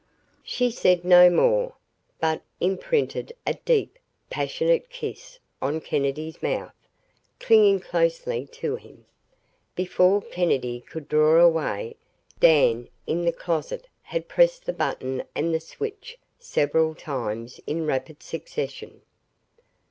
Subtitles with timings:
[0.41, 1.75] She said no more,
[2.19, 3.99] but imprinted a deep,
[4.31, 6.73] passionate kiss on Kennedy's mouth,
[7.39, 9.05] clinging closely to him.
[9.75, 11.97] Before Kennedy could draw away,
[12.39, 18.23] Dan, in the closet, had pressed the button and the switch several times in rapid
[18.23, 19.03] succession.